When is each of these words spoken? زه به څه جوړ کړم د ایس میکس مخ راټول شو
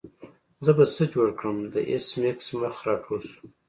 زه 0.65 0.71
به 0.77 0.83
څه 0.95 1.03
جوړ 1.13 1.27
کړم 1.39 1.57
د 1.73 1.75
ایس 1.91 2.07
میکس 2.21 2.47
مخ 2.61 2.75
راټول 2.87 3.21
شو 3.29 3.43